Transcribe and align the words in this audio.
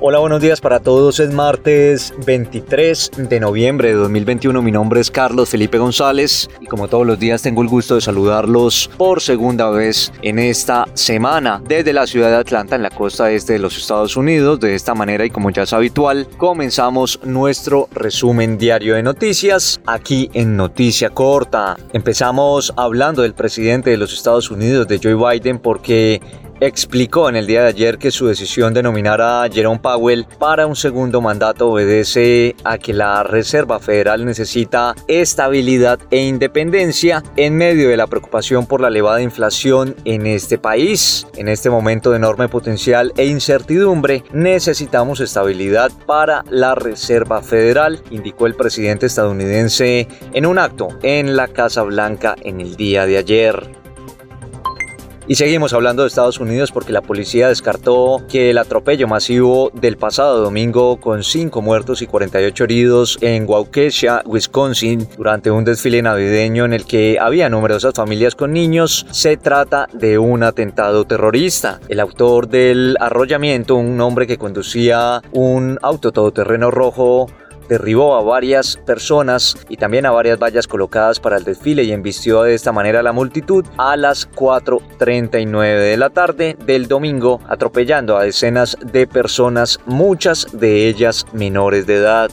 Hola, 0.00 0.20
buenos 0.20 0.40
días 0.40 0.60
para 0.60 0.78
todos. 0.78 1.18
Es 1.18 1.34
martes 1.34 2.14
23 2.24 3.10
de 3.16 3.40
noviembre 3.40 3.88
de 3.88 3.94
2021. 3.94 4.62
Mi 4.62 4.70
nombre 4.70 5.00
es 5.00 5.10
Carlos 5.10 5.48
Felipe 5.48 5.76
González 5.78 6.48
y 6.60 6.66
como 6.66 6.86
todos 6.86 7.04
los 7.04 7.18
días 7.18 7.42
tengo 7.42 7.62
el 7.62 7.68
gusto 7.68 7.96
de 7.96 8.00
saludarlos 8.00 8.88
por 8.96 9.20
segunda 9.20 9.70
vez 9.70 10.12
en 10.22 10.38
esta 10.38 10.86
semana 10.94 11.60
desde 11.66 11.92
la 11.92 12.06
ciudad 12.06 12.30
de 12.30 12.36
Atlanta 12.36 12.76
en 12.76 12.84
la 12.84 12.90
costa 12.90 13.32
este 13.32 13.54
de 13.54 13.58
los 13.58 13.76
Estados 13.76 14.16
Unidos. 14.16 14.60
De 14.60 14.76
esta 14.76 14.94
manera 14.94 15.24
y 15.24 15.30
como 15.30 15.50
ya 15.50 15.64
es 15.64 15.72
habitual, 15.72 16.28
comenzamos 16.36 17.18
nuestro 17.24 17.88
resumen 17.90 18.56
diario 18.56 18.94
de 18.94 19.02
noticias 19.02 19.80
aquí 19.84 20.30
en 20.32 20.56
Noticia 20.56 21.10
Corta. 21.10 21.76
Empezamos 21.92 22.72
hablando 22.76 23.22
del 23.22 23.34
presidente 23.34 23.90
de 23.90 23.96
los 23.96 24.12
Estados 24.12 24.48
Unidos, 24.52 24.86
de 24.86 25.00
Joe 25.02 25.14
Biden, 25.16 25.58
porque 25.58 26.20
explicó 26.60 27.28
en 27.28 27.36
el 27.36 27.46
día 27.46 27.62
de 27.62 27.68
ayer 27.68 27.98
que 27.98 28.10
su 28.10 28.26
decisión 28.26 28.74
de 28.74 28.82
nominar 28.82 29.20
a 29.20 29.48
Jerome 29.52 29.80
Powell 29.80 30.26
para 30.38 30.66
un 30.66 30.76
segundo 30.76 31.20
mandato 31.20 31.70
obedece 31.70 32.56
a 32.64 32.78
que 32.78 32.92
la 32.92 33.22
Reserva 33.22 33.78
Federal 33.78 34.24
necesita 34.24 34.94
estabilidad 35.06 35.98
e 36.10 36.22
independencia 36.22 37.22
en 37.36 37.56
medio 37.56 37.88
de 37.88 37.96
la 37.96 38.06
preocupación 38.06 38.66
por 38.66 38.80
la 38.80 38.88
elevada 38.88 39.22
inflación 39.22 39.94
en 40.04 40.26
este 40.26 40.58
país. 40.58 41.26
En 41.36 41.48
este 41.48 41.70
momento 41.70 42.10
de 42.10 42.16
enorme 42.16 42.48
potencial 42.48 43.12
e 43.16 43.26
incertidumbre, 43.26 44.24
necesitamos 44.32 45.20
estabilidad 45.20 45.90
para 46.06 46.44
la 46.50 46.74
Reserva 46.74 47.42
Federal, 47.42 48.02
indicó 48.10 48.46
el 48.46 48.54
presidente 48.54 49.06
estadounidense 49.06 50.08
en 50.32 50.46
un 50.46 50.58
acto 50.58 50.88
en 51.02 51.36
la 51.36 51.48
Casa 51.48 51.82
Blanca 51.82 52.34
en 52.42 52.60
el 52.60 52.76
día 52.76 53.06
de 53.06 53.18
ayer. 53.18 53.87
Y 55.30 55.34
seguimos 55.34 55.74
hablando 55.74 56.02
de 56.02 56.08
Estados 56.08 56.40
Unidos 56.40 56.72
porque 56.72 56.90
la 56.90 57.02
policía 57.02 57.48
descartó 57.48 58.22
que 58.30 58.48
el 58.48 58.56
atropello 58.56 59.06
masivo 59.06 59.70
del 59.74 59.98
pasado 59.98 60.40
domingo 60.40 60.98
con 60.98 61.22
5 61.22 61.60
muertos 61.60 62.00
y 62.00 62.06
48 62.06 62.64
heridos 62.64 63.18
en 63.20 63.44
Waukesha, 63.46 64.22
Wisconsin, 64.24 65.06
durante 65.18 65.50
un 65.50 65.66
desfile 65.66 66.00
navideño 66.00 66.64
en 66.64 66.72
el 66.72 66.86
que 66.86 67.18
había 67.20 67.50
numerosas 67.50 67.92
familias 67.94 68.34
con 68.34 68.54
niños, 68.54 69.04
se 69.10 69.36
trata 69.36 69.86
de 69.92 70.16
un 70.16 70.42
atentado 70.42 71.04
terrorista. 71.04 71.78
El 71.90 72.00
autor 72.00 72.48
del 72.48 72.96
arrollamiento, 72.98 73.76
un 73.76 74.00
hombre 74.00 74.26
que 74.26 74.38
conducía 74.38 75.20
un 75.32 75.78
auto 75.82 76.10
todoterreno 76.10 76.70
rojo, 76.70 77.26
derribó 77.68 78.16
a 78.16 78.22
varias 78.22 78.76
personas 78.76 79.56
y 79.68 79.76
también 79.76 80.06
a 80.06 80.10
varias 80.10 80.38
vallas 80.38 80.66
colocadas 80.66 81.20
para 81.20 81.36
el 81.36 81.44
desfile 81.44 81.84
y 81.84 81.92
embistió 81.92 82.42
de 82.42 82.54
esta 82.54 82.72
manera 82.72 83.00
a 83.00 83.02
la 83.02 83.12
multitud 83.12 83.64
a 83.76 83.96
las 83.96 84.30
4.39 84.30 85.78
de 85.78 85.96
la 85.96 86.10
tarde 86.10 86.56
del 86.64 86.88
domingo, 86.88 87.40
atropellando 87.48 88.16
a 88.16 88.24
decenas 88.24 88.76
de 88.80 89.06
personas, 89.06 89.78
muchas 89.86 90.46
de 90.52 90.88
ellas 90.88 91.26
menores 91.32 91.86
de 91.86 91.96
edad. 91.96 92.30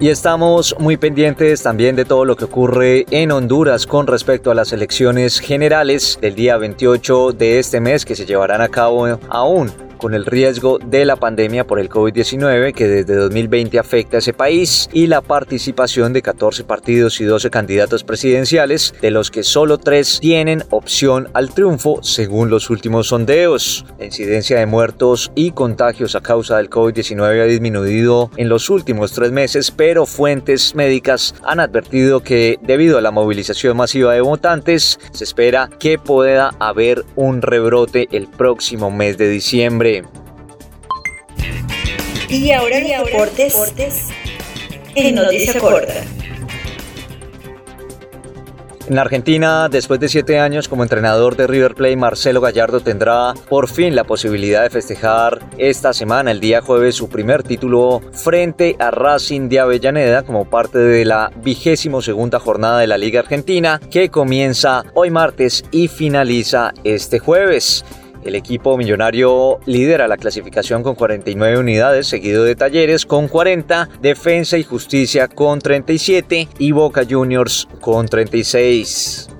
Y 0.00 0.08
estamos 0.08 0.74
muy 0.80 0.96
pendientes 0.96 1.62
también 1.62 1.94
de 1.94 2.04
todo 2.04 2.24
lo 2.24 2.34
que 2.34 2.46
ocurre 2.46 3.06
en 3.10 3.30
Honduras 3.30 3.86
con 3.86 4.08
respecto 4.08 4.50
a 4.50 4.54
las 4.54 4.72
elecciones 4.72 5.38
generales 5.38 6.18
del 6.20 6.34
día 6.34 6.56
28 6.56 7.32
de 7.32 7.60
este 7.60 7.80
mes 7.80 8.04
que 8.04 8.16
se 8.16 8.26
llevarán 8.26 8.62
a 8.62 8.68
cabo 8.68 9.06
aún 9.28 9.70
con 10.02 10.14
el 10.14 10.26
riesgo 10.26 10.80
de 10.84 11.04
la 11.04 11.14
pandemia 11.14 11.64
por 11.64 11.78
el 11.78 11.88
COVID-19 11.88 12.74
que 12.74 12.88
desde 12.88 13.14
2020 13.14 13.78
afecta 13.78 14.16
a 14.16 14.18
ese 14.18 14.32
país 14.32 14.90
y 14.92 15.06
la 15.06 15.20
participación 15.20 16.12
de 16.12 16.22
14 16.22 16.64
partidos 16.64 17.20
y 17.20 17.24
12 17.24 17.50
candidatos 17.50 18.02
presidenciales, 18.02 18.94
de 19.00 19.12
los 19.12 19.30
que 19.30 19.44
solo 19.44 19.78
3 19.78 20.18
tienen 20.20 20.64
opción 20.70 21.28
al 21.34 21.54
triunfo 21.54 22.02
según 22.02 22.50
los 22.50 22.68
últimos 22.68 23.06
sondeos. 23.06 23.86
La 23.96 24.06
incidencia 24.06 24.58
de 24.58 24.66
muertos 24.66 25.30
y 25.36 25.52
contagios 25.52 26.16
a 26.16 26.20
causa 26.20 26.56
del 26.56 26.68
COVID-19 26.68 27.40
ha 27.40 27.44
disminuido 27.44 28.28
en 28.36 28.48
los 28.48 28.70
últimos 28.70 29.12
tres 29.12 29.30
meses, 29.30 29.70
pero 29.70 30.04
fuentes 30.04 30.74
médicas 30.74 31.32
han 31.44 31.60
advertido 31.60 32.24
que 32.24 32.58
debido 32.60 32.98
a 32.98 33.02
la 33.02 33.12
movilización 33.12 33.76
masiva 33.76 34.14
de 34.14 34.20
votantes, 34.20 34.98
se 35.12 35.22
espera 35.22 35.70
que 35.78 35.96
pueda 35.96 36.50
haber 36.58 37.04
un 37.14 37.40
rebrote 37.40 38.08
el 38.10 38.26
próximo 38.26 38.90
mes 38.90 39.16
de 39.16 39.28
diciembre. 39.28 39.91
Y 42.28 42.50
ahora 42.50 42.80
deportes, 42.80 44.08
en 44.94 45.14
Noticia 45.14 45.60
Corta. 45.60 46.04
En 48.88 48.98
Argentina, 48.98 49.68
después 49.68 50.00
de 50.00 50.08
siete 50.08 50.38
años 50.40 50.68
como 50.68 50.82
entrenador 50.82 51.36
de 51.36 51.46
River 51.46 51.74
Plate, 51.74 51.96
Marcelo 51.96 52.40
Gallardo 52.40 52.80
tendrá 52.80 53.32
por 53.48 53.68
fin 53.68 53.94
la 53.94 54.04
posibilidad 54.04 54.62
de 54.64 54.70
festejar 54.70 55.38
esta 55.56 55.92
semana, 55.92 56.32
el 56.32 56.40
día 56.40 56.60
jueves, 56.60 56.96
su 56.96 57.08
primer 57.08 57.42
título 57.42 58.02
frente 58.12 58.76
a 58.80 58.90
Racing 58.90 59.48
de 59.48 59.60
Avellaneda 59.60 60.24
como 60.24 60.50
parte 60.50 60.78
de 60.78 61.04
la 61.04 61.30
vigésimo 61.42 62.02
segunda 62.02 62.40
jornada 62.40 62.80
de 62.80 62.88
la 62.88 62.98
Liga 62.98 63.20
Argentina 63.20 63.80
que 63.90 64.10
comienza 64.10 64.84
hoy 64.94 65.10
martes 65.10 65.64
y 65.70 65.86
finaliza 65.88 66.74
este 66.82 67.18
jueves. 67.18 67.84
El 68.22 68.34
equipo 68.36 68.76
millonario 68.76 69.58
lidera 69.66 70.06
la 70.06 70.16
clasificación 70.16 70.82
con 70.82 70.94
49 70.94 71.58
unidades, 71.58 72.06
seguido 72.06 72.44
de 72.44 72.54
Talleres 72.54 73.04
con 73.04 73.28
40, 73.28 73.88
Defensa 74.00 74.58
y 74.58 74.62
Justicia 74.62 75.28
con 75.28 75.60
37 75.60 76.48
y 76.58 76.72
Boca 76.72 77.02
Juniors 77.08 77.68
con 77.80 78.06
36. 78.06 79.31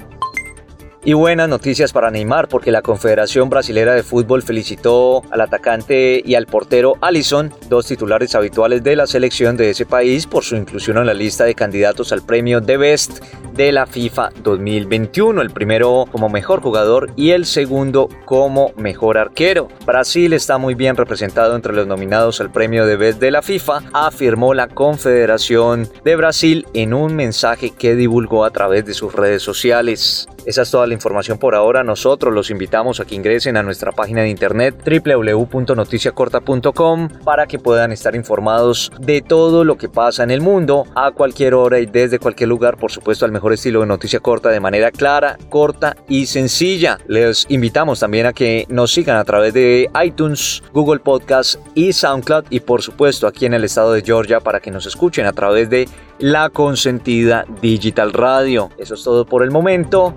Y 1.05 1.15
buenas 1.15 1.49
noticias 1.49 1.93
para 1.93 2.13
Neymar 2.13 2.47
porque 2.47 2.71
la 2.71 2.81
Confederación 2.81 3.51
Brasilera 3.51 3.93
de 3.93 4.05
Fútbol 4.05 4.41
felicitó 4.41 5.25
al 5.33 5.41
atacante 5.41 6.23
y 6.25 6.37
al 6.37 6.47
portero 6.47 6.95
Alisson, 7.01 7.53
dos 7.69 7.87
titulares 7.87 8.37
habituales 8.37 8.85
de 8.85 8.95
la 8.95 9.09
selección 9.09 9.57
de 9.57 9.71
ese 9.71 9.85
país, 9.85 10.29
por 10.29 10.45
su 10.45 10.55
inclusión 10.55 10.99
en 10.99 11.07
la 11.07 11.15
lista 11.15 11.45
de 11.45 11.57
candidatos 11.57 12.12
al 12.12 12.23
premio 12.23 12.62
The 12.62 12.77
Best 12.77 13.25
de 13.53 13.73
la 13.73 13.87
FIFA 13.87 14.31
2021, 14.45 15.43
el 15.43 15.51
primero 15.51 16.05
como 16.12 16.29
mejor 16.29 16.62
jugador 16.62 17.11
y 17.17 17.31
el 17.31 17.47
segundo 17.47 18.09
como 18.25 18.73
mejor 18.77 19.19
arquero. 19.19 19.67
Brasil 19.85 20.33
está 20.33 20.57
muy 20.57 20.75
bien 20.75 20.95
representado 20.95 21.57
entre 21.57 21.73
los 21.73 21.89
nominados 21.89 22.41
al 22.41 22.53
premio 22.53 22.87
The 22.87 22.97
Best 22.97 23.21
de 23.21 23.33
la 23.33 23.43
FIFA, 23.43 23.83
afirmó 23.93 24.55
la 24.55 24.69
Confederación 24.69 25.89
de 26.05 26.15
Brasil 26.15 26.65
en 26.75 26.95
un 26.95 27.17
mensaje 27.17 27.71
que 27.71 27.97
divulgó 27.97 28.45
a 28.45 28.51
través 28.53 28.87
de 28.87 28.95
sus 28.95 29.12
redes 29.12 29.43
sociales. 29.43 30.29
Esa 30.47 30.62
es 30.62 30.71
toda 30.71 30.87
la 30.89 30.92
información 30.93 31.39
por 31.39 31.55
ahora. 31.55 31.85
Nosotros 31.85 32.35
los 32.35 32.51
invitamos 32.51 33.01
a 33.01 33.05
que 33.05 33.15
ingresen 33.15 33.57
a 33.57 33.63
nuestra 33.63 33.93
página 33.93 34.23
de 34.23 34.29
internet 34.29 34.77
www.noticiacorta.com 34.85 37.09
para 37.25 37.47
que 37.47 37.59
puedan 37.59 37.93
estar 37.93 38.15
informados 38.15 38.93
de 39.01 39.23
todo 39.23 39.65
lo 39.65 39.77
que 39.77 39.89
pasa 39.89 40.23
en 40.23 40.31
el 40.31 40.41
mundo 40.41 40.85
a 40.95 41.13
cualquier 41.13 41.55
hora 41.55 41.81
y 41.81 41.87
desde 41.87 42.19
cualquier 42.19 42.49
lugar, 42.49 42.77
por 42.77 42.91
supuesto, 42.91 43.25
al 43.25 43.33
mejor 43.33 43.53
estilo 43.53 43.81
de 43.81 43.87
noticia 43.87 44.21
corta 44.21 44.51
de 44.51 44.61
manera 44.61 44.91
clara, 44.91 45.39
corta 45.49 45.97
y 46.09 46.27
sencilla. 46.27 46.99
Les 47.07 47.47
invitamos 47.49 48.01
también 48.01 48.27
a 48.27 48.33
que 48.33 48.67
nos 48.69 48.93
sigan 48.93 49.17
a 49.17 49.25
través 49.25 49.55
de 49.55 49.91
iTunes, 50.05 50.63
Google 50.73 51.01
Podcast 51.01 51.57
y 51.75 51.93
SoundCloud 51.93 52.45
y 52.51 52.61
por 52.61 52.83
supuesto 52.83 53.27
aquí 53.27 53.47
en 53.47 53.55
el 53.55 53.65
estado 53.65 53.93
de 53.93 54.03
Georgia 54.03 54.41
para 54.41 54.61
que 54.61 54.71
nos 54.71 54.87
escuchen 54.87 55.27
a 55.27 55.33
través 55.33 55.71
de 55.71 55.89
la 56.19 56.51
consentida 56.51 57.45
Digital 57.61 58.13
Radio. 58.13 58.71
Eso 58.79 58.95
es 58.95 59.03
todo 59.03 59.27
por 59.27 59.43
el 59.43 59.51
momento. 59.51 60.15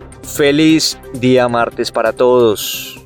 Feliz 0.65 0.97
día 1.13 1.47
martes 1.47 1.91
para 1.91 2.11
todos. 2.11 3.04